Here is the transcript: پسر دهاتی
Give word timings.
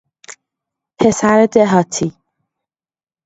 پسر 0.99 1.45
دهاتی 1.53 2.13